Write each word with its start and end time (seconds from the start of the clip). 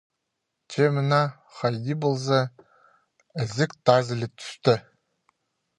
Че 0.71 0.85
мына, 0.95 1.19
хайди 1.57 1.95
полза, 2.07 2.41
ізік 3.45 3.79
тазыли 3.91 4.27
тӱсті. 4.37 4.81